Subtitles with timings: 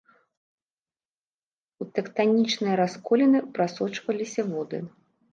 [1.83, 4.79] У тэктанічныя расколіны прасочваліся воды.